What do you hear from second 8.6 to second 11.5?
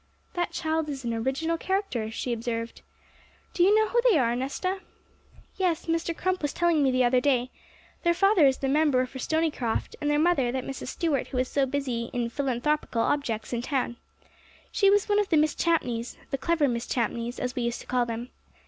Member for Stonycroft, and their mother that Mrs. Stuart who is